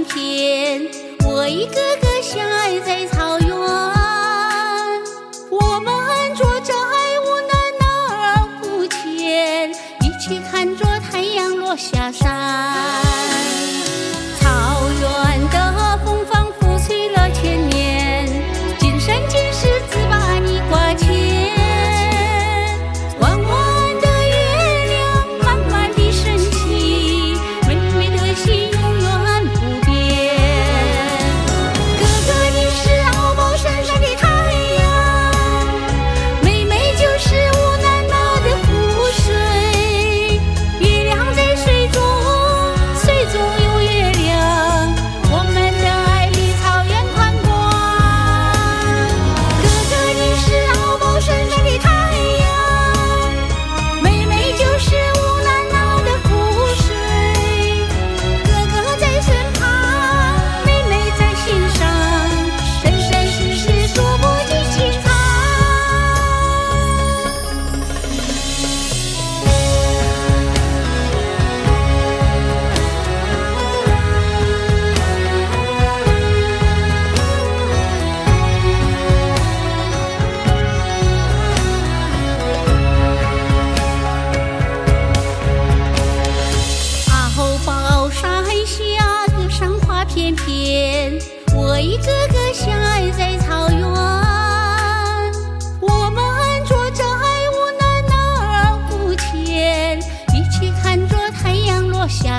[0.00, 0.88] 片片，
[1.24, 3.39] 我一个个相爱在草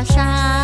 [0.03, 0.60] 沙。